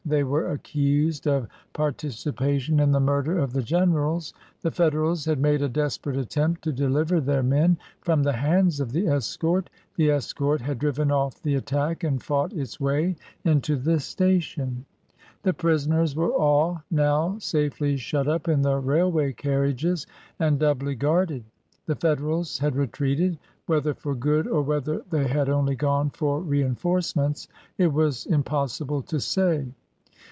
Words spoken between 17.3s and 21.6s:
safely shut up in the railway carriages and doubly guarded;